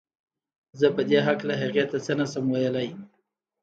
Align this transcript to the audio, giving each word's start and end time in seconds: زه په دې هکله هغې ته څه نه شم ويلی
زه 0.79 0.87
په 0.95 1.01
دې 1.09 1.19
هکله 1.27 1.53
هغې 1.61 1.83
ته 1.91 1.97
څه 2.05 2.13
نه 2.19 2.25
شم 2.31 2.45
ويلی 2.51 2.89